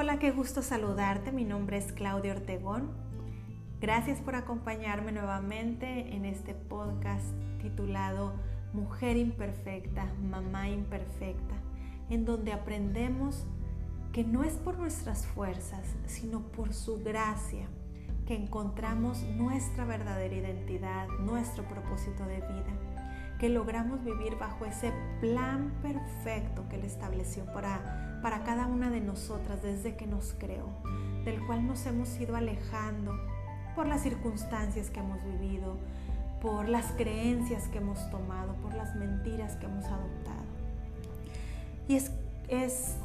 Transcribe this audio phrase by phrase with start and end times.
[0.00, 1.30] Hola, qué gusto saludarte.
[1.30, 2.88] Mi nombre es Claudia Ortegón.
[3.82, 7.26] Gracias por acompañarme nuevamente en este podcast
[7.60, 8.32] titulado
[8.72, 11.54] Mujer Imperfecta, Mamá Imperfecta,
[12.08, 13.46] en donde aprendemos
[14.14, 17.68] que no es por nuestras fuerzas, sino por su gracia
[18.26, 22.72] que encontramos nuestra verdadera identidad, nuestro propósito de vida,
[23.38, 29.00] que logramos vivir bajo ese plan perfecto que Él estableció para, para cada una de
[29.00, 30.68] nosotras desde que nos creó,
[31.24, 33.18] del cual nos hemos ido alejando
[33.74, 35.76] por las circunstancias que hemos vivido,
[36.42, 40.40] por las creencias que hemos tomado, por las mentiras que hemos adoptado.
[41.88, 42.10] Y es,
[42.48, 42.96] es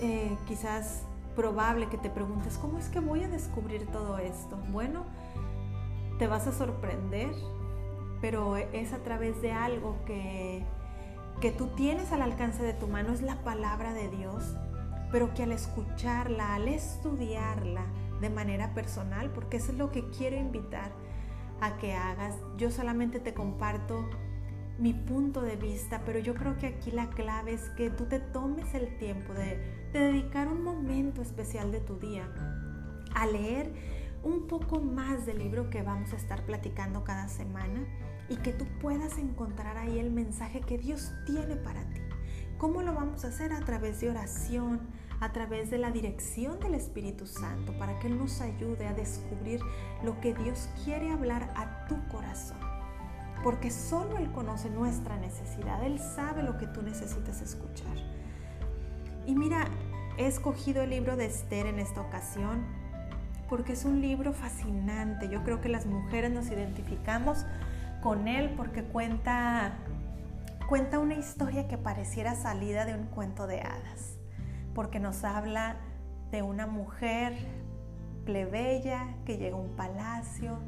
[0.00, 1.02] eh, quizás
[1.36, 4.58] probable que te preguntes, ¿cómo es que voy a descubrir todo esto?
[4.70, 5.04] Bueno,
[6.18, 7.32] te vas a sorprender,
[8.20, 10.62] pero es a través de algo que,
[11.40, 14.56] que tú tienes al alcance de tu mano, es la palabra de Dios,
[15.10, 17.84] pero que al escucharla, al estudiarla
[18.20, 20.92] de manera personal, porque eso es lo que quiero invitar
[21.60, 24.08] a que hagas, yo solamente te comparto
[24.78, 28.18] mi punto de vista, pero yo creo que aquí la clave es que tú te
[28.18, 32.28] tomes el tiempo de, dedicar un momento especial de tu día
[33.14, 33.72] a leer
[34.22, 37.84] un poco más del libro que vamos a estar platicando cada semana
[38.28, 42.00] y que tú puedas encontrar ahí el mensaje que Dios tiene para ti.
[42.58, 43.52] ¿Cómo lo vamos a hacer?
[43.52, 44.80] A través de oración,
[45.20, 49.60] a través de la dirección del Espíritu Santo, para que Él nos ayude a descubrir
[50.04, 52.72] lo que Dios quiere hablar a tu corazón
[53.42, 57.96] porque solo Él conoce nuestra necesidad, Él sabe lo que tú necesitas escuchar.
[59.26, 59.66] Y mira,
[60.16, 62.64] he escogido el libro de Esther en esta ocasión
[63.48, 65.28] porque es un libro fascinante.
[65.28, 67.44] Yo creo que las mujeres nos identificamos
[68.02, 69.74] con él porque cuenta,
[70.68, 74.18] cuenta una historia que pareciera salida de un cuento de hadas,
[74.74, 75.76] porque nos habla
[76.32, 77.32] de una mujer
[78.26, 80.58] plebeya que llega a un palacio,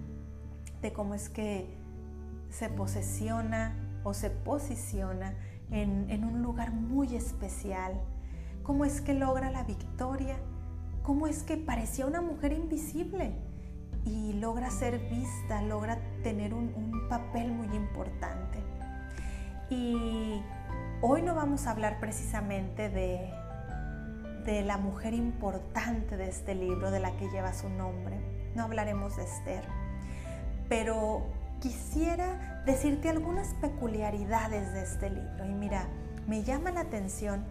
[0.81, 1.67] de cómo es que
[2.51, 5.35] se posesiona o se posiciona
[5.71, 8.01] en, un lugar muy especial.
[8.63, 10.37] ¿Cómo es que logra la victoria?
[11.03, 13.33] ¿Cómo es que parecía una mujer invisible
[14.05, 18.59] y logra ser vista, logra tener un, papel muy importante?
[19.71, 20.43] Y
[21.01, 23.31] hoy no vamos a hablar precisamente de,
[24.45, 28.19] de la mujer importante de este libro, de la que lleva su nombre.
[28.55, 29.65] No hablaremos de Esther.
[30.69, 31.23] Pero
[31.61, 35.47] quisiera decirte algunas peculiaridades de este libro.
[35.47, 35.89] Y mira,
[36.27, 37.45] me llama la atención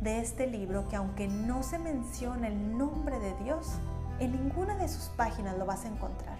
[0.00, 3.78] de este libro que aunque no se menciona el nombre de Dios,
[4.20, 6.38] en ninguna de sus páginas lo vas a encontrar.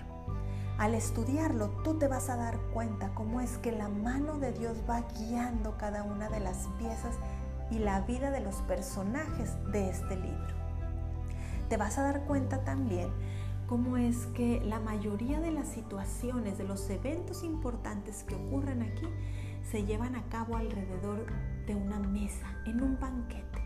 [0.79, 4.79] Al estudiarlo, tú te vas a dar cuenta cómo es que la mano de Dios
[4.89, 7.15] va guiando cada una de las piezas
[7.71, 10.55] y la vida de los personajes de este libro.
[11.69, 13.09] Te vas a dar cuenta también
[13.69, 19.09] cómo es que la mayoría de las situaciones, de los eventos importantes que ocurren aquí,
[19.71, 21.27] se llevan a cabo alrededor
[21.67, 23.64] de una mesa, en un banquete.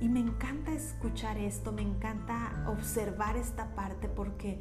[0.00, 4.60] Y me encanta escuchar esto, me encanta observar esta parte porque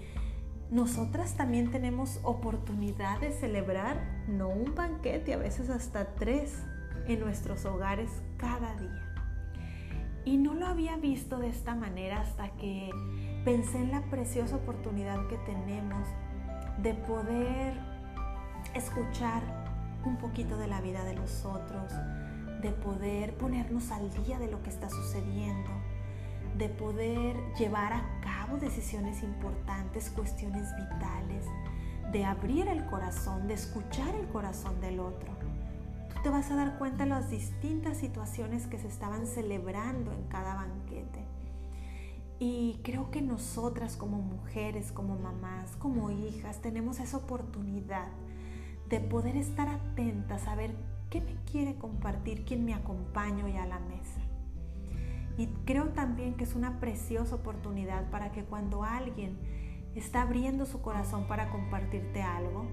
[0.72, 6.64] nosotras también tenemos oportunidad de celebrar no un banquete, a veces hasta tres
[7.08, 9.04] en nuestros hogares cada día.
[10.26, 12.90] Y no lo había visto de esta manera hasta que
[13.46, 16.06] pensé en la preciosa oportunidad que tenemos
[16.82, 17.74] de poder
[18.74, 19.42] escuchar
[20.04, 21.94] un poquito de la vida de los otros,
[22.62, 25.70] de poder ponernos al día de lo que está sucediendo,
[26.58, 31.46] de poder llevar a cabo decisiones importantes, cuestiones vitales,
[32.12, 35.34] de abrir el corazón, de escuchar el corazón del otro.
[36.14, 40.24] Tú te vas a dar cuenta de las distintas situaciones que se estaban celebrando en
[40.24, 41.28] cada banquete
[42.40, 48.10] y creo que nosotras como mujeres, como mamás, como hijas, tenemos esa oportunidad
[48.90, 50.76] de poder estar atentas a ver
[51.10, 54.22] qué me quiere compartir, quién me acompaña hoy a la mesa.
[55.38, 59.38] Y creo también que es una preciosa oportunidad para que cuando alguien
[59.96, 62.66] está abriendo su corazón para compartirte algo,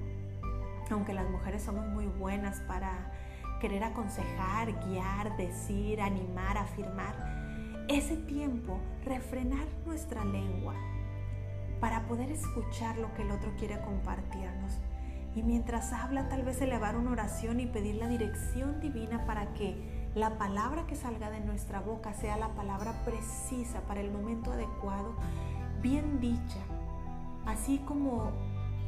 [0.91, 3.13] aunque las mujeres somos muy buenas para
[3.61, 7.15] querer aconsejar, guiar, decir, animar, afirmar,
[7.89, 10.75] ese tiempo, refrenar nuestra lengua
[11.81, 14.81] para poder escuchar lo que el otro quiere compartirnos.
[15.35, 20.09] Y mientras habla, tal vez elevar una oración y pedir la dirección divina para que
[20.15, 25.15] la palabra que salga de nuestra boca sea la palabra precisa para el momento adecuado,
[25.83, 26.61] bien dicha.
[27.47, 28.31] Así como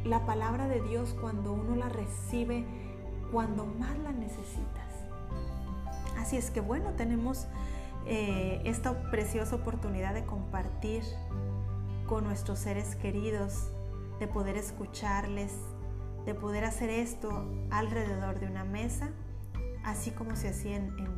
[0.04, 2.64] la palabra de Dios cuando uno la recibe,
[3.32, 4.94] cuando más la necesitas.
[6.16, 7.48] Así es que bueno, tenemos
[8.06, 11.02] eh, esta preciosa oportunidad de compartir
[12.06, 13.72] con nuestros seres queridos,
[14.20, 15.52] de poder escucharles,
[16.26, 19.10] de poder hacer esto alrededor de una mesa,
[19.84, 21.16] así como se hacía en,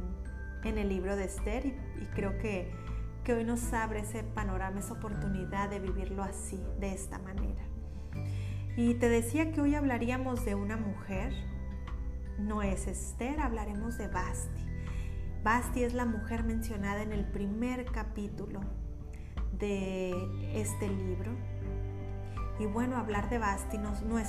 [0.62, 2.70] el libro de Esther y, creo que,
[3.24, 7.62] que hoy nos abre ese panorama, esa oportunidad de vivirlo así, de esta manera.
[8.76, 11.32] Y te decía que hoy hablaríamos de una mujer,
[12.38, 14.66] no es Esther, hablaremos de Basti.
[15.42, 18.60] Basti es la mujer mencionada en el primer capítulo
[19.52, 20.12] de
[20.54, 21.32] este libro.
[22.58, 24.28] Y bueno, hablar de Basti no, no es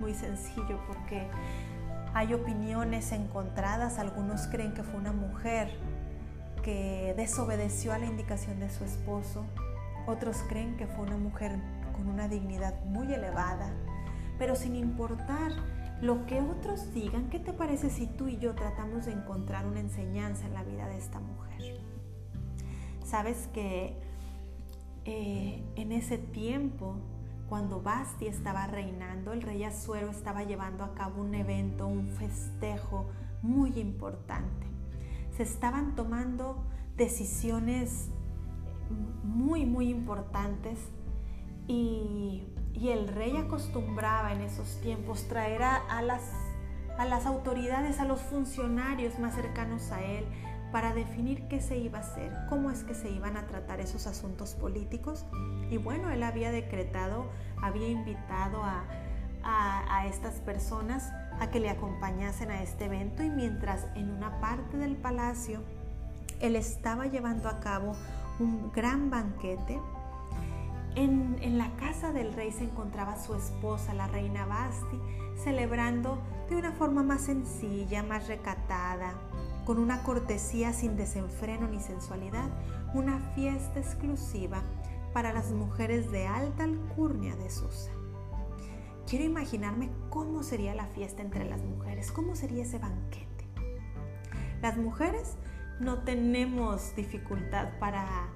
[0.00, 1.28] muy sencillo porque
[2.14, 3.98] hay opiniones encontradas.
[3.98, 5.70] Algunos creen que fue una mujer
[6.62, 9.44] que desobedeció a la indicación de su esposo.
[10.06, 11.52] Otros creen que fue una mujer
[11.96, 13.72] con una dignidad muy elevada.
[14.38, 15.52] Pero sin importar
[16.00, 19.80] lo que otros digan, ¿qué te parece si tú y yo tratamos de encontrar una
[19.80, 21.80] enseñanza en la vida de esta mujer?
[23.04, 23.96] Sabes que
[25.04, 26.96] eh, en ese tiempo,
[27.48, 33.08] cuando Basti estaba reinando, el rey Azuero estaba llevando a cabo un evento, un festejo
[33.42, 34.66] muy importante.
[35.36, 36.64] Se estaban tomando
[36.96, 38.10] decisiones
[39.22, 40.78] muy, muy importantes
[41.66, 42.42] y
[42.80, 46.22] y el rey acostumbraba en esos tiempos traer a, las,
[46.96, 50.24] a las autoridades, a los funcionarios más cercanos a él,
[50.72, 54.06] para definir qué se iba a hacer, cómo es que se iban a tratar esos
[54.06, 55.24] asuntos políticos.
[55.70, 57.30] Y bueno, él había decretado,
[57.62, 58.84] había invitado a,
[59.42, 64.76] a, estas personas a que le acompañasen a este evento y mientras en una parte
[64.76, 65.62] del palacio
[66.40, 67.92] él estaba llevando a cabo
[68.38, 69.80] un gran banquete,
[70.94, 74.98] en, la casa del rey se encontraba su esposa, la reina Basti,
[75.36, 76.18] celebrando
[76.48, 79.14] de una forma más sencilla, más recatada,
[79.68, 82.48] con una cortesía sin desenfreno ni sensualidad,
[82.94, 84.62] una fiesta exclusiva
[85.12, 87.90] para las mujeres de alta alcurnia de Susa.
[89.06, 93.44] Quiero imaginarme cómo sería la fiesta entre las mujeres, cómo sería ese banquete.
[94.62, 95.36] Las mujeres
[95.80, 98.30] no tenemos dificultad para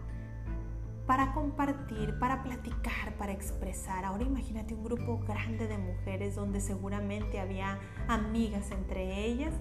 [1.06, 4.05] para compartir, para platicar, para expresar.
[4.05, 9.52] Ahora imagínate un grupo grande de mujeres donde seguramente había amigas entre ellas,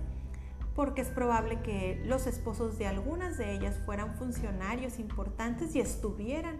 [0.75, 6.57] porque es probable que los esposos de algunas de ellas fueran funcionarios importantes y estuvieran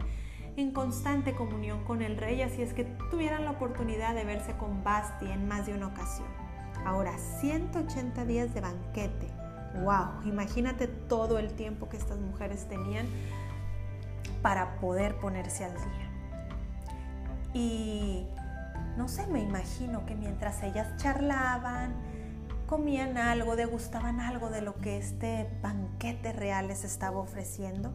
[0.58, 4.84] en constante comunión con el rey, así es que tuvieran la oportunidad de verse con
[4.84, 6.28] Basti en más de una ocasión.
[6.86, 9.28] Ahora, 180 días de banquete.
[9.84, 10.24] ¡Wow!
[10.26, 13.08] Imagínate todo el tiempo que estas mujeres tenían
[14.42, 16.12] para poder ponerse al día.
[17.54, 18.28] Y
[18.98, 21.94] no sé, me imagino que mientras ellas charlaban,
[22.72, 27.92] comían algo, degustaban algo de lo que este banquete real les estaba ofreciendo,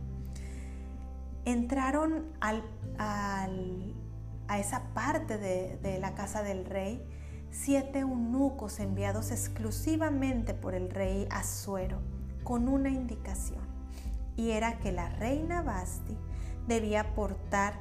[1.46, 2.62] entraron al,
[2.99, 7.02] a esa parte de, de la casa del rey
[7.50, 12.02] siete eunucos enviados exclusivamente por el rey Azuero
[12.44, 13.64] con una indicación,
[14.37, 16.19] y era que la reina Basti
[16.69, 17.78] debía portar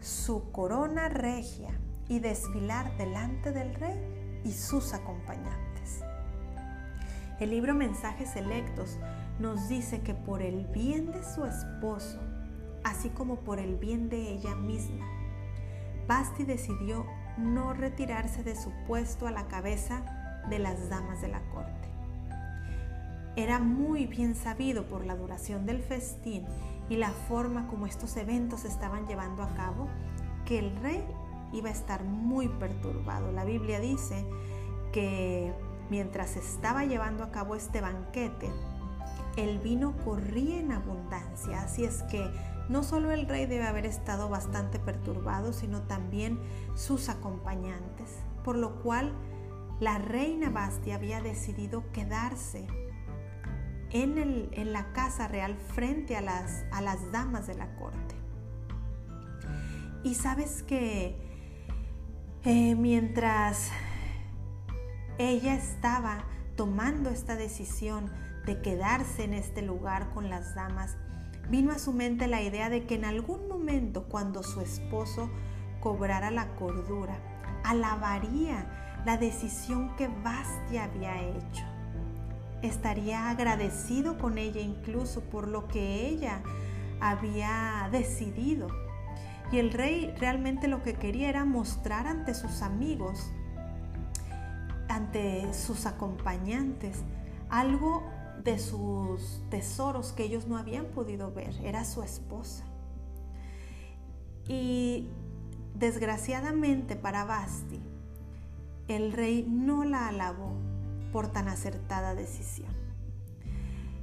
[0.00, 1.78] su corona regia
[2.08, 5.69] y desfilar delante del rey y sus acompañantes.
[7.40, 8.98] El libro Mensajes Selectos
[9.38, 12.20] nos dice que por el bien de su esposo,
[12.84, 15.06] así como por el bien de ella misma,
[16.06, 17.06] Basti decidió
[17.38, 21.88] no retirarse de su puesto a la cabeza de las damas de la corte.
[23.36, 26.44] Era muy bien sabido por la duración del festín
[26.90, 29.88] y la forma como estos eventos se estaban llevando a cabo,
[30.44, 31.02] que el rey
[31.54, 33.32] iba a estar muy perturbado.
[33.32, 34.26] La Biblia dice
[34.92, 35.54] que
[35.90, 38.50] mientras estaba llevando a cabo este banquete,
[39.36, 42.30] el vino corría en abundancia, así es que
[42.68, 46.40] no solo el rey debe haber estado bastante perturbado, sino también
[46.74, 49.12] sus acompañantes, por lo cual
[49.80, 52.66] la reina Bastia había decidido quedarse
[53.92, 58.14] en, la casa real frente a las, a las damas de la corte.
[60.04, 61.16] Y sabes que
[62.44, 63.70] eh, mientras
[65.28, 66.24] ella estaba
[66.56, 68.10] tomando esta decisión
[68.46, 70.96] de quedarse en este lugar con las damas,
[71.48, 75.30] vino a su mente la idea de que en algún momento cuando su esposo
[75.80, 77.18] cobrara la cordura,
[77.64, 81.64] alabaría la decisión que Bastia había hecho
[82.62, 86.42] estaría agradecido con ella incluso por lo que ella
[87.00, 88.68] había decidido.
[89.52, 93.32] Y el rey realmente lo que quería era mostrar ante sus amigos,
[94.90, 96.98] ante sus acompañantes,
[97.48, 98.02] algo
[98.42, 102.64] de sus tesoros que ellos no habían podido ver, era su esposa.
[104.48, 105.08] Y
[105.74, 107.80] desgraciadamente para Basti,
[108.88, 110.54] el rey no la alabó
[111.12, 112.72] por tan acertada decisión.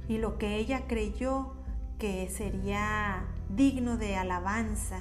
[0.08, 1.52] Y lo que ella creyó
[1.98, 5.00] que sería digno de alabanza,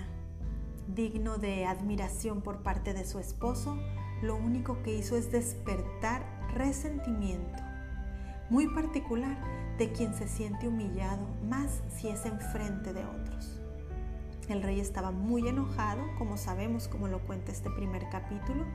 [0.88, 3.78] digno de admiración por parte de su esposo,
[4.22, 7.64] lo único que hizo es despertar resentimiento,
[8.50, 9.38] muy particular
[9.78, 13.62] de quien se siente humillado, más si es enfrente de otros.
[14.50, 18.66] El rey estaba muy enojado, como sabemos, como lo cuenta este primer capítulo,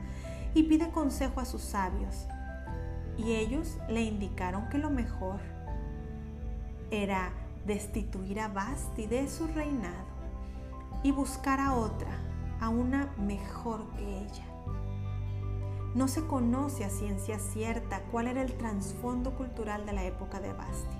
[0.53, 2.27] y pide consejo a sus sabios.
[3.17, 5.39] Y ellos le indicaron que lo mejor
[6.91, 7.33] era
[7.65, 10.13] destituir a Basti de su reinado
[11.01, 12.19] y buscar a otra,
[12.59, 14.52] a una mejor que ella.
[15.95, 20.53] No se conoce a ciencia cierta cuál era el trasfondo cultural de la época de
[20.53, 20.97] Basti.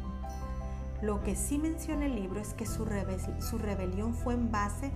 [1.01, 2.85] Lo que sí menciona el libro es que su,
[3.39, 4.91] su rebelión fue en base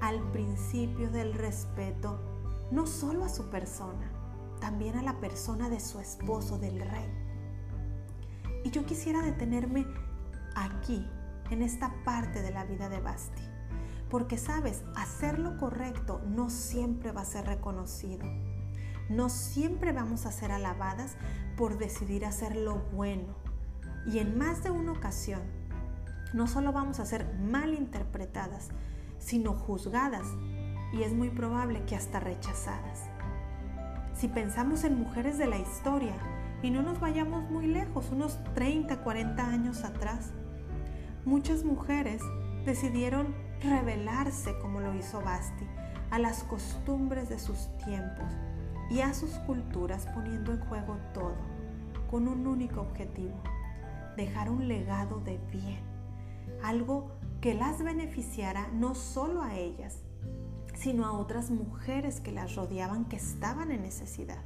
[0.00, 2.20] al principio del respeto
[2.70, 4.10] no solo a su persona,
[4.60, 7.08] también a la persona de su esposo, del rey.
[8.64, 9.86] Y yo quisiera detenerme
[10.56, 11.06] aquí,
[11.50, 13.42] en esta parte de la vida de Basti,
[14.10, 18.26] porque sabes, hacer lo correcto no siempre va a ser reconocido.
[19.08, 21.16] No siempre vamos a ser alabadas
[21.56, 23.34] por decidir hacer lo bueno.
[24.04, 25.42] Y en más de una ocasión,
[26.32, 28.70] no solo vamos a ser mal interpretadas,
[29.18, 30.26] sino juzgadas
[30.92, 33.04] y es muy probable que hasta rechazadas.
[34.12, 36.14] Si pensamos en mujeres de la historia
[36.62, 40.32] y no nos vayamos muy lejos, unos 30, 40 años atrás,
[41.24, 42.22] muchas mujeres
[42.64, 45.64] decidieron rebelarse como lo hizo Basti
[46.10, 48.32] a las costumbres de sus tiempos
[48.90, 51.36] y a sus culturas poniendo en juego todo
[52.10, 53.34] con un único objetivo,
[54.16, 55.80] dejar un legado de bien,
[56.62, 59.98] algo que las beneficiara no solo a ellas,
[60.74, 64.42] sino a otras mujeres que las rodeaban que estaban en necesidad.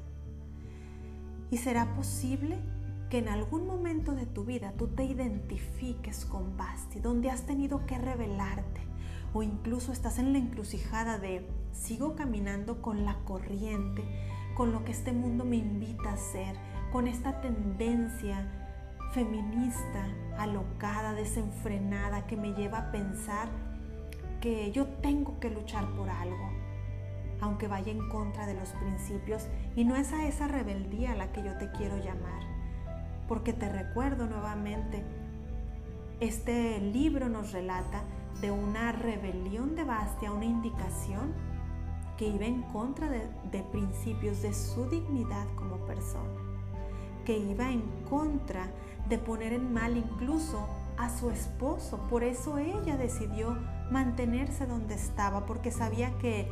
[1.51, 2.59] ¿Y será posible
[3.11, 7.85] que en algún momento de tu vida tú te identifiques con Basti, donde has tenido
[7.85, 8.81] que revelarte
[9.35, 14.03] o incluso estás en la encrucijada de sigo caminando con la corriente,
[14.57, 16.57] con lo que este mundo me invita a hacer,
[16.93, 18.47] con esta tendencia
[19.13, 20.07] feminista,
[20.39, 23.49] alocada, desenfrenada, que me lleva a pensar
[24.41, 26.51] que yo tengo que luchar por algo,
[27.41, 31.33] aunque vaya en contra de los principios, y no es a esa rebeldía a la
[31.33, 32.43] que yo te quiero llamar,
[33.29, 35.05] porque te recuerdo nuevamente,
[36.21, 38.03] este libro nos relata
[38.41, 41.33] de una rebelión de Bastia, una indicación
[42.21, 46.39] que iba en contra de, de principios de su dignidad como persona,
[47.25, 48.71] que iba en contra
[49.09, 51.97] de poner en mal incluso a su esposo.
[52.11, 53.57] Por eso ella decidió
[53.91, 56.47] mantenerse donde estaba, porque sabía que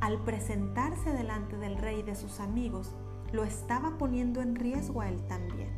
[0.00, 2.94] al presentarse delante del rey y de sus amigos,
[3.30, 5.68] lo estaba poniendo en riesgo a él también.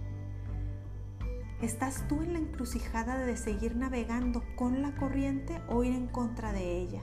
[1.60, 6.52] ¿Estás tú en la encrucijada de seguir navegando con la corriente o ir en contra
[6.52, 7.02] de ella?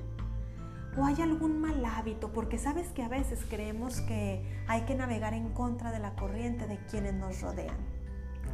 [1.00, 2.34] ¿O hay algún mal hábito?
[2.34, 6.68] Porque sabes que a veces creemos que hay que navegar en contra de la corriente
[6.68, 7.77] de quienes nos rodean.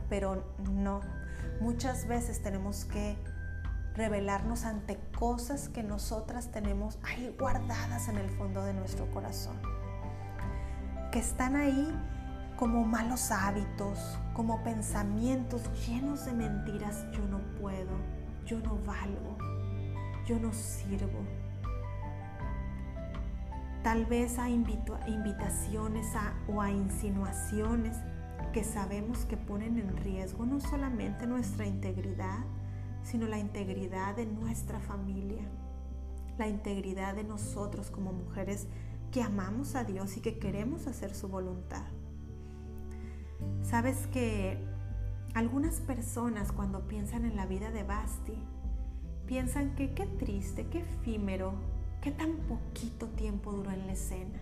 [0.09, 1.01] Pero no,
[1.59, 3.17] muchas veces tenemos que
[3.95, 9.55] revelarnos ante cosas que nosotras tenemos ahí guardadas en el fondo de nuestro corazón,
[11.11, 11.97] que están ahí
[12.57, 17.97] como malos hábitos, como pensamientos llenos de mentiras, yo no puedo,
[18.45, 19.35] yo no valgo,
[20.27, 21.23] yo no sirvo.
[23.85, 26.07] Tal vez a invitaciones
[26.47, 27.95] o a insinuaciones
[28.51, 32.39] que sabemos que ponen en riesgo no solamente nuestra integridad,
[33.03, 35.43] sino la integridad de nuestra familia,
[36.39, 38.65] la integridad de nosotros como mujeres
[39.11, 41.85] que amamos a Dios y que queremos hacer su voluntad.
[43.61, 44.65] Sabes que
[45.35, 48.33] algunas personas cuando piensan en la vida de Basti,
[49.27, 51.74] piensan que qué triste, qué efímero,
[52.05, 54.39] qué tan poquito tiempo duró en la escena.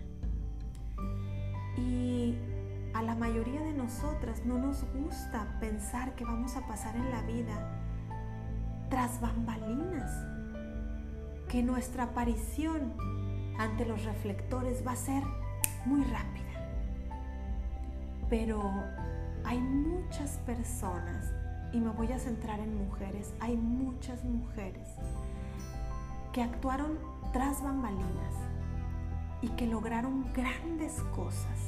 [1.78, 2.36] Y
[2.92, 7.22] a la mayoría de nosotras no nos gusta pensar que vamos a pasar en la
[7.22, 7.80] vida
[8.90, 10.12] tras bambalinas,
[11.48, 12.92] que nuestra aparición
[13.58, 15.22] ante los reflectores va a ser
[15.86, 16.68] muy rápida.
[18.28, 18.60] Pero
[19.42, 21.32] hay muchas personas,
[21.72, 24.86] y me voy a centrar en mujeres, hay muchas mujeres
[26.34, 26.98] que actuaron
[27.32, 28.34] tras bambalinas
[29.40, 31.60] y que lograron grandes cosas,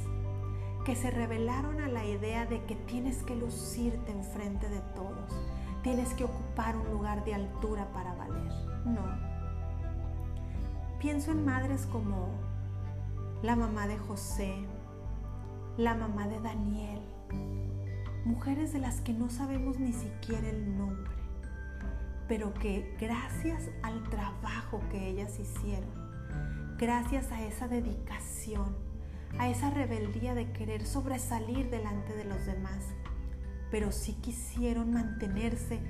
[0.85, 5.31] que se rebelaron a la idea de que tienes que lucirte enfrente de todos,
[5.85, 8.53] tienes que ocupar un lugar de altura para valer.
[8.85, 9.05] No.
[10.99, 12.31] Pienso en madres como
[13.43, 14.53] la mamá de José,
[15.77, 17.03] la mamá de Daniel,
[18.25, 21.16] mujeres de las que no sabemos ni siquiera el nombre,
[22.29, 25.91] pero que gracias al trabajo que ellas hicieron,
[26.79, 28.77] gracias a esa dedicación,
[29.39, 32.85] a esa rebeldía de querer sobresalir delante de los demás,
[33.71, 35.81] pero sí quisieron mantenerse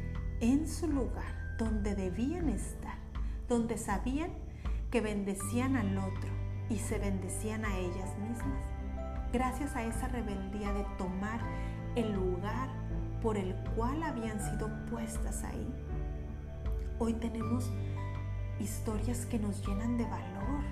[0.40, 2.98] en su lugar donde debían estar,
[3.48, 4.30] donde sabían
[4.90, 6.30] que bendecían al otro
[6.68, 8.76] y se bendecían a ellas mismas
[9.32, 11.40] gracias a esa rebeldía de tomar
[11.94, 12.68] el lugar
[13.22, 15.66] por el cual habían sido puestas ahí.
[16.98, 17.70] Hoy tenemos
[18.58, 20.64] historias que nos llenan de valor.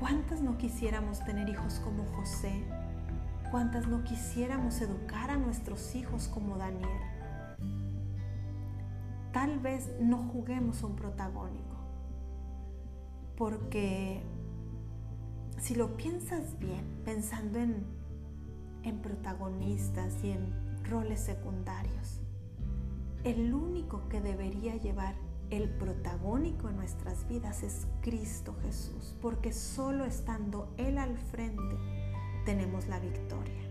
[0.00, 2.64] ¿Cuántas no quisiéramos tener hijos como José?
[3.52, 6.98] ¿Cuántas no quisiéramos educar a nuestros hijos como Daniel?
[9.32, 11.76] Tal vez no juguemos un protagónico,
[13.36, 14.20] porque
[15.58, 17.86] si lo piensas bien, pensando en,
[18.82, 22.23] en protagonistas y en roles secundarios,
[23.24, 25.14] el único que debería llevar
[25.50, 31.76] el protagónico en nuestras vidas es Cristo Jesús, porque solo estando Él al frente
[32.44, 33.62] tenemos la victoria.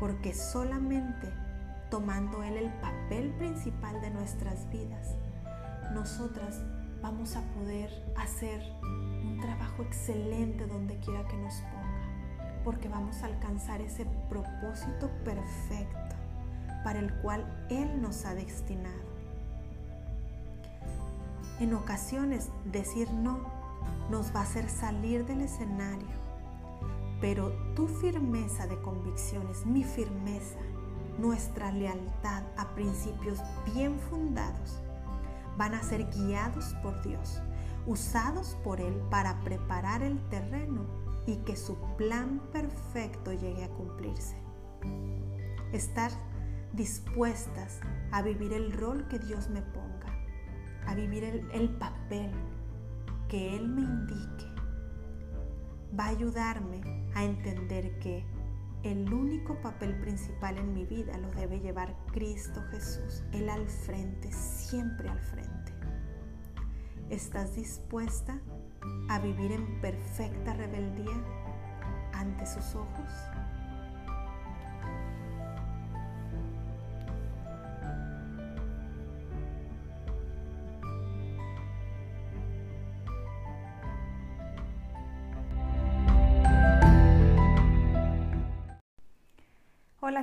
[0.00, 1.28] Porque solamente
[1.90, 5.16] tomando Él el papel principal de nuestras vidas,
[5.92, 6.62] nosotras
[7.02, 13.26] vamos a poder hacer un trabajo excelente donde quiera que nos ponga, porque vamos a
[13.26, 16.17] alcanzar ese propósito perfecto
[16.84, 19.08] para el cual Él nos ha destinado.
[21.60, 23.40] En ocasiones decir no
[24.10, 26.06] nos va a hacer salir del escenario,
[27.20, 30.58] pero tu firmeza de convicciones, mi firmeza,
[31.18, 33.40] nuestra lealtad a principios
[33.74, 34.80] bien fundados,
[35.56, 37.42] van a ser guiados por Dios,
[37.86, 40.86] usados por Él para preparar el terreno
[41.26, 44.36] y que su plan perfecto llegue a cumplirse.
[45.72, 46.10] Estar
[46.72, 47.80] dispuestas
[48.12, 50.12] a vivir el rol que Dios me ponga,
[50.86, 52.30] a vivir el, papel
[53.28, 54.46] que Él me indique,
[55.98, 56.80] va a ayudarme
[57.14, 58.24] a entender que
[58.82, 64.30] el único papel principal en mi vida lo debe llevar Cristo Jesús, Él al frente,
[64.32, 65.72] siempre al frente.
[67.10, 68.38] ¿Estás dispuesta
[69.08, 71.24] a vivir en perfecta rebeldía
[72.12, 73.12] ante sus ojos?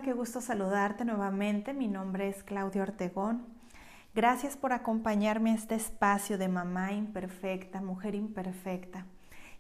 [0.06, 1.74] Qué gusto saludarte nuevamente.
[1.74, 3.44] Mi nombre es Claudia Ortegón.
[4.14, 9.08] Gracias por acompañarme a este espacio de mamá imperfecta, mujer imperfecta,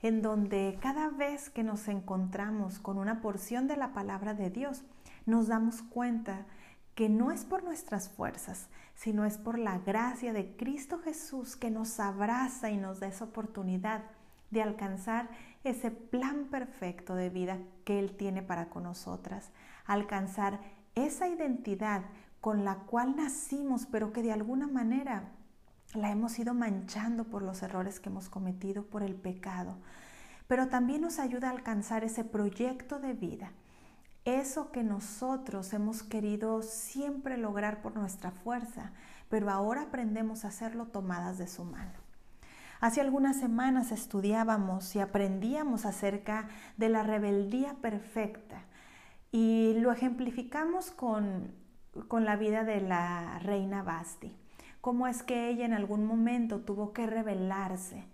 [0.04, 4.84] en donde cada vez que nos encontramos con una porción de la palabra de Dios,
[5.26, 6.46] nos damos cuenta
[6.94, 11.72] que no es por nuestras fuerzas, sino es por la gracia de Cristo Jesús que
[11.72, 14.04] nos abraza y nos da esa oportunidad
[14.52, 15.28] de alcanzar
[15.64, 19.50] ese plan perfecto de vida que Él tiene para con nosotras
[19.86, 20.60] alcanzar
[20.96, 22.04] esa identidad
[22.42, 25.32] con la cual nacimos, pero que de alguna manera
[25.94, 29.78] la hemos ido manchando por los errores que hemos cometido, por el pecado.
[30.48, 33.52] Pero también nos ayuda a alcanzar ese proyecto de vida,
[34.26, 38.92] eso que nosotros hemos querido siempre lograr por nuestra fuerza,
[39.30, 41.94] pero ahora aprendemos a hacerlo tomadas de su mano.
[42.80, 48.65] Hace algunas semanas estudiábamos y aprendíamos acerca de la rebeldía perfecta
[49.36, 51.52] y lo ejemplificamos con,
[52.10, 54.34] la vida de la reina Basti.
[54.80, 58.06] Cómo es que ella en algún momento tuvo que rebelarse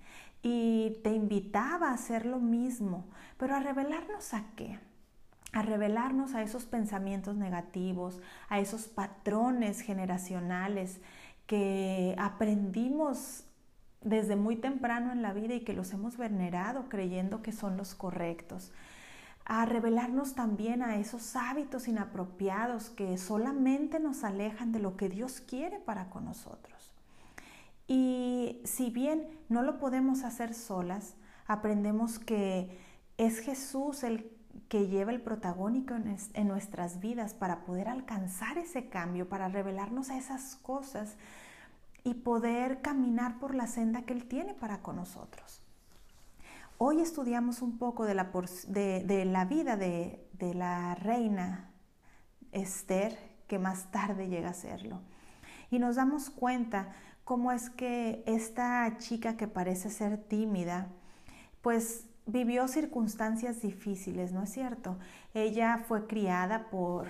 [0.41, 3.05] y te invitaba a hacer lo mismo,
[3.37, 4.79] pero a revelarnos a qué?
[5.53, 11.01] A revelarnos a esos pensamientos negativos, a esos patrones generacionales
[11.45, 13.43] que aprendimos
[14.01, 17.93] desde muy temprano en la vida y que los hemos venerado creyendo que son los
[17.93, 18.71] correctos
[19.45, 25.41] a revelarnos también a esos hábitos inapropiados que solamente nos alejan de lo que Dios
[25.41, 26.93] quiere para con nosotros.
[27.87, 31.15] Y si bien no lo podemos hacer solas,
[31.47, 32.79] aprendemos que
[33.17, 34.31] es Jesús el
[34.67, 40.17] que lleva el protagónico en, nuestras vidas para poder alcanzar ese cambio, para revelarnos a
[40.17, 41.15] esas cosas
[42.03, 45.60] y poder caminar por la senda que Él tiene para con nosotros.
[46.83, 48.23] Hoy estudiamos un poco de la,
[49.45, 51.69] vida de, de la reina
[52.51, 54.99] Esther, que más tarde llega a serlo.
[55.69, 56.91] Y nos damos cuenta
[57.23, 60.87] cómo es que esta chica que parece ser tímida,
[61.61, 64.97] pues vivió circunstancias difíciles, ¿no es cierto?
[65.35, 67.09] Ella fue criada por,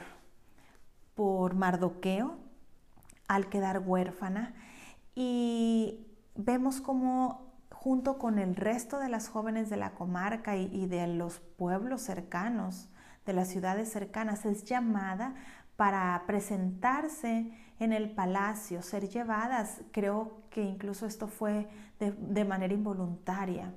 [1.15, 2.37] por Mardoqueo
[3.29, 4.53] al quedar huérfana
[5.15, 7.50] y vemos cómo
[7.81, 12.89] junto con el resto de las jóvenes de la comarca y, de los pueblos cercanos,
[13.25, 15.33] de las ciudades cercanas, es llamada
[15.77, 21.67] para presentarse en el palacio, ser llevadas, creo que incluso esto fue
[21.97, 23.73] de, manera involuntaria,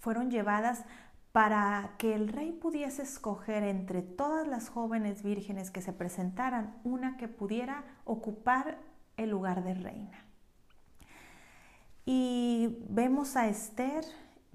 [0.00, 0.84] fueron llevadas
[1.30, 7.16] para que el rey pudiese escoger entre todas las jóvenes vírgenes que se presentaran una
[7.16, 8.78] que pudiera ocupar
[9.16, 10.24] el lugar de reina.
[12.06, 12.43] Y
[12.88, 14.04] vemos a Esther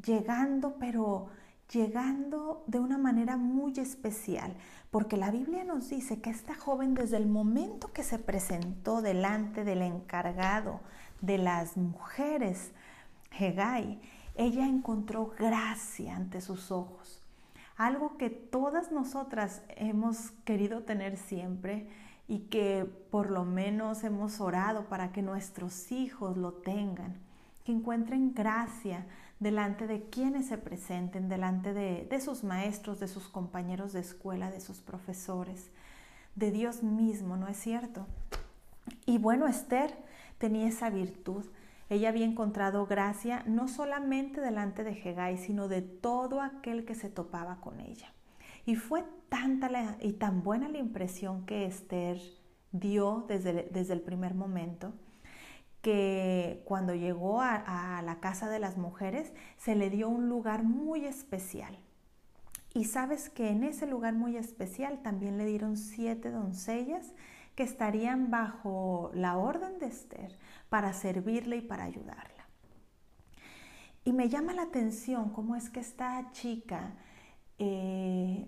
[0.03, 1.29] llegando, pero
[1.71, 4.55] llegando de una manera muy especial,
[4.91, 9.63] porque la Biblia nos dice que esta joven desde el momento que se presentó delante
[9.63, 10.81] del encargado
[11.21, 12.71] de las mujeres,
[13.37, 13.99] Hegai,
[14.35, 17.21] ella encontró gracia ante sus ojos,
[17.77, 21.87] algo que todas nosotras hemos querido tener siempre
[22.27, 27.19] y que por lo menos hemos orado para que nuestros hijos lo tengan,
[27.69, 29.05] que encuentren gracia
[29.39, 34.59] delante de quienes se presenten, delante de, sus maestros, de sus compañeros de escuela, de
[34.59, 35.69] sus profesores,
[36.33, 38.07] de Dios mismo, ¿no es cierto?
[39.05, 39.95] Y bueno, Esther
[40.39, 41.45] tenía esa virtud.
[41.91, 47.09] Ella había encontrado gracia no solamente delante de Hegai, sino de todo aquel que se
[47.09, 48.11] topaba con ella.
[48.65, 52.19] Y fue tanta y tan buena la impresión que Esther
[52.71, 54.91] dio desde, desde el primer momento,
[55.81, 61.05] que cuando llegó a, la casa de las mujeres se le dio un lugar muy
[61.05, 61.77] especial.
[62.73, 67.13] Y sabes que en ese lugar muy especial también le dieron siete doncellas
[67.55, 70.37] que estarían bajo la orden de Esther
[70.69, 72.47] para servirle y para ayudarla.
[74.05, 76.95] Y me llama la atención cómo es que esta chica,
[77.57, 78.47] eh,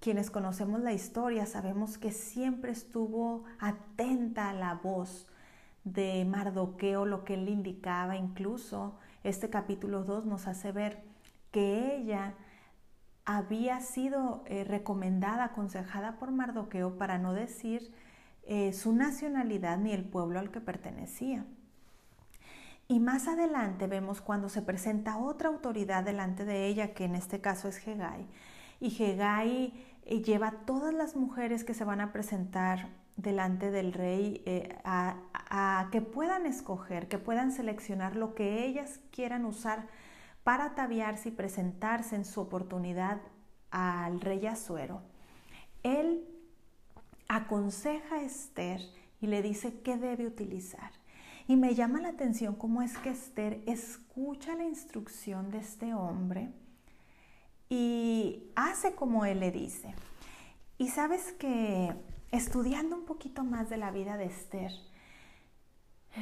[0.00, 5.26] quienes conocemos la historia, sabemos que siempre estuvo atenta a la voz
[5.84, 11.02] de Mardoqueo, lo que él indicaba, incluso este capítulo 2 nos hace ver
[11.50, 12.34] que ella
[13.24, 17.92] había sido eh, recomendada, aconsejada por Mardoqueo para no decir
[18.44, 21.44] eh, su nacionalidad ni el pueblo al que pertenecía.
[22.88, 27.40] Y más adelante vemos cuando se presenta otra autoridad delante de ella, que en este
[27.40, 28.26] caso es Hegai,
[28.80, 29.72] y Hegai
[30.04, 34.76] eh, lleva a todas las mujeres que se van a presentar delante del rey eh,
[34.84, 39.86] a, que puedan escoger, que puedan seleccionar lo que ellas quieran usar
[40.44, 43.20] para ataviarse y presentarse en su oportunidad
[43.70, 45.02] al rey Azuero.
[45.82, 46.24] Él
[47.28, 48.80] aconseja a Esther
[49.20, 50.90] y le dice qué debe utilizar.
[51.48, 56.50] Y me llama la atención cómo es que Esther escucha la instrucción de este hombre
[57.68, 59.94] y hace como él le dice.
[60.78, 61.94] Y sabes que
[62.32, 64.72] estudiando un poquito más de la vida de Esther,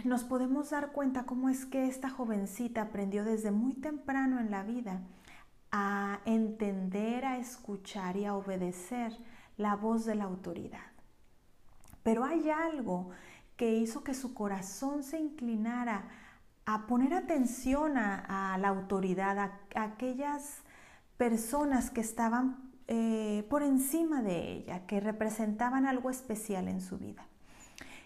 [0.05, 4.63] nos podemos dar cuenta cómo es que esta jovencita aprendió desde muy temprano en la
[4.63, 5.03] vida
[5.73, 9.17] a entender, a escuchar y a obedecer
[9.57, 10.91] la voz de la autoridad.
[12.03, 13.11] Pero hay algo
[13.57, 16.09] que hizo que su corazón se inclinara
[16.67, 20.63] a poner atención a, la autoridad, a aquellas
[21.17, 27.25] personas que estaban eh, por encima de ella, que representaban algo especial en su vida.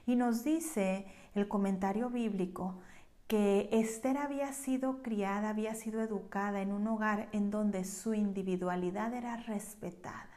[0.07, 2.79] Y nos dice el comentario bíblico
[3.27, 9.15] que Esther había sido criada, había sido educada en un hogar en donde su individualidad
[9.15, 10.29] era respetada.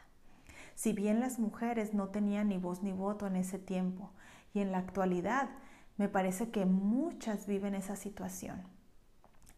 [0.76, 4.12] Si bien las mujeres no tenían ni voz ni voto en ese tiempo,
[4.54, 5.50] y en la actualidad
[5.98, 8.64] me parece que muchas viven esa situación.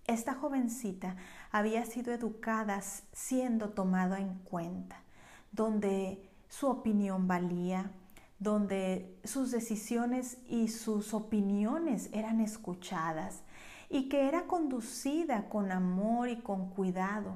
[0.10, 1.18] Esta jovencita
[1.52, 2.82] había sido educada
[3.14, 5.04] siendo tomada en cuenta,
[5.52, 7.92] donde su opinión valía,
[8.40, 13.44] donde sus decisiones y sus opiniones eran escuchadas
[13.88, 17.36] y que era conducida con amor y con cuidado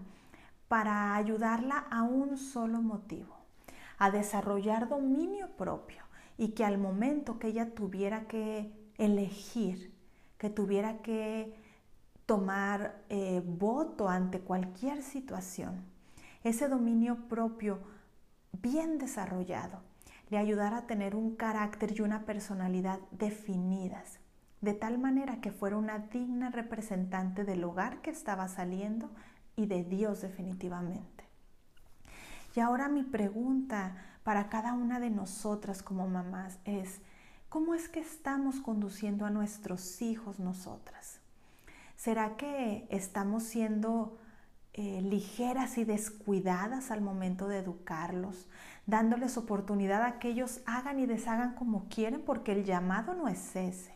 [0.68, 3.36] para ayudarla a un solo motivo,
[4.00, 6.02] a desarrollar dominio propio
[6.40, 9.94] y que al momento que ella tuviera que elegir,
[10.40, 11.62] que tuviera que
[12.26, 15.84] tomar eh, voto ante cualquier situación.
[16.44, 17.80] Ese dominio propio
[18.62, 19.82] bien desarrollado
[20.30, 24.20] le ayudará a tener un carácter y una personalidad definidas,
[24.62, 29.12] de tal manera que fuera una digna representante del hogar que estaba saliendo
[29.56, 31.26] y de Dios definitivamente.
[32.56, 37.02] Y ahora mi pregunta para cada una de nosotras como mamás es,
[37.50, 41.20] ¿cómo es que estamos conduciendo a nuestros hijos nosotras?
[42.04, 44.18] ¿Será que estamos siendo
[44.74, 48.50] eh, ligeras y descuidadas al momento de educarlos,
[48.86, 53.56] dándoles oportunidad a que ellos hagan y deshagan como quieren porque el llamado no es
[53.56, 53.94] ese?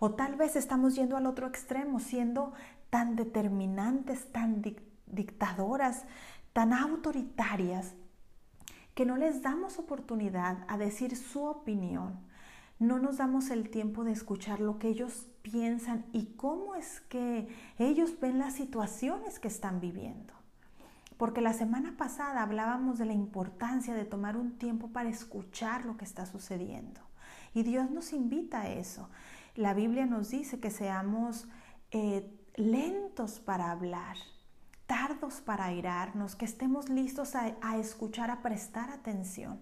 [0.00, 2.52] O tal vez estamos yendo al otro extremo, siendo
[2.90, 4.60] tan determinantes, tan
[5.06, 6.06] dictadoras,
[6.52, 7.94] tan autoritarias,
[8.96, 12.28] que no les damos oportunidad a decir su opinión.
[12.80, 17.46] No nos damos el tiempo de escuchar lo que ellos piensan y cómo es que
[17.78, 20.32] ellos ven las situaciones que están viviendo.
[21.18, 25.98] Porque la semana pasada hablábamos de la importancia de tomar un tiempo para escuchar lo
[25.98, 27.02] que está sucediendo.
[27.52, 29.10] Y Dios nos invita a eso.
[29.56, 31.48] La Biblia nos dice que seamos
[31.90, 34.16] eh, lentos para hablar,
[34.86, 39.60] tardos para airarnos, que estemos listos a, a, escuchar, a prestar atención.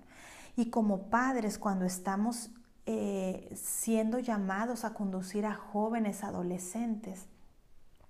[0.54, 2.52] Y como padres, cuando estamos
[2.90, 7.26] eh, siendo llamados a conducir a jóvenes, adolescentes,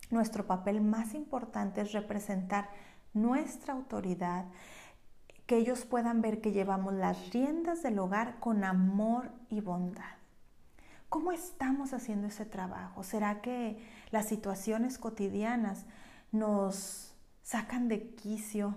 [0.09, 2.71] nuestro papel más importante es representar
[3.13, 4.45] nuestra autoridad,
[5.47, 10.15] que ellos puedan ver que llevamos las riendas del hogar con amor y bondad.
[11.09, 13.03] ¿Cómo estamos haciendo ese trabajo?
[13.03, 15.87] ¿Será que las situaciones cotidianas
[16.31, 18.77] nos sacan de quicio,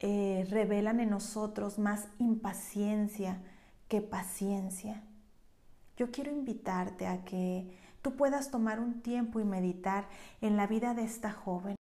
[0.00, 3.40] eh, revelan en nosotros más impaciencia
[3.86, 5.04] que paciencia?
[5.96, 10.08] Yo quiero invitarte a que tú puedas tomar un tiempo y meditar
[10.40, 11.76] en la vida de esta joven